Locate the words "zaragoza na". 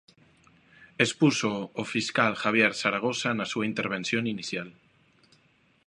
2.81-3.45